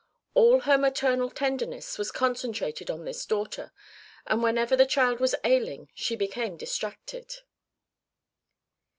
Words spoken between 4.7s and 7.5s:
the child was ailing she became distracted.